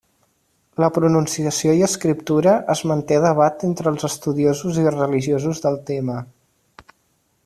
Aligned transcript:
La 0.83 0.87
pronunciació 0.93 1.75
i 1.79 1.83
escriptura 1.87 2.55
es 2.75 2.81
manté 2.93 3.19
a 3.21 3.23
debat 3.27 3.67
entre 3.69 3.93
els 3.93 4.07
estudiosos 4.09 4.81
i 4.85 4.87
religiosos 4.89 5.63
del 5.67 5.79
tema. 5.91 6.17